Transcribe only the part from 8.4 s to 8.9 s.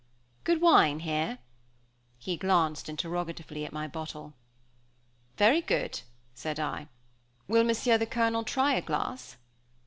try a